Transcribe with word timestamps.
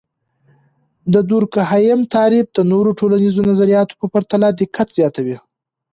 د 1.13 1.15
دورکهايم 1.31 2.01
تعریف 2.15 2.47
د 2.57 2.59
نورو 2.71 2.89
ټولنیزو 2.99 3.41
نظریاتو 3.51 3.93
په 4.01 4.07
پرتله 4.13 4.47
دقت 4.61 4.87
زیاتوي. 4.97 5.37